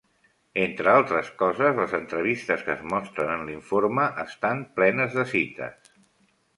Entre 0.61 0.89
altres 0.99 1.29
coses, 1.41 1.75
les 1.81 1.93
entrevistes 1.99 2.65
que 2.69 2.75
es 2.77 2.83
mostren 2.95 3.37
en 3.37 3.47
l'informe 3.53 4.09
estan 4.27 4.69
plenes 4.81 5.21
de 5.23 5.31
cites. 5.37 5.97